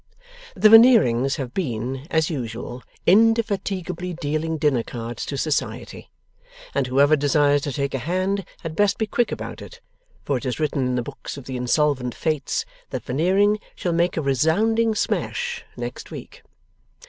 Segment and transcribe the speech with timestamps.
[0.55, 6.09] The Veneerings have been, as usual, indefatigably dealing dinner cards to Society,
[6.73, 9.79] and whoever desires to take a hand had best be quick about it,
[10.23, 14.17] for it is written in the Books of the Insolvent Fates that Veneering shall make
[14.17, 16.41] a resounding smash next week.